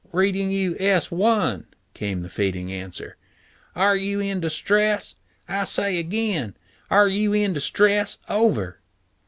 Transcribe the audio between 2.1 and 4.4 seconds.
the fading answer. "Are you in